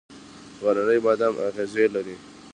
غرنی 0.61 0.97
بادام 1.05 1.33
اغزي 1.47 1.85
لري؟ 1.93 2.15